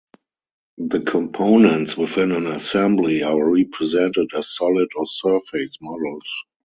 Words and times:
The 0.79 1.01
components 1.01 1.95
within 1.95 2.31
an 2.31 2.47
assembly 2.47 3.21
are 3.21 3.51
represented 3.53 4.31
as 4.35 4.55
solid 4.55 4.89
or 4.95 5.05
surface 5.05 5.77
models. 5.79 6.27